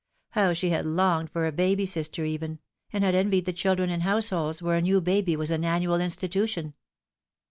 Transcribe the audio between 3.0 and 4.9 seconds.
had envied the children in households where a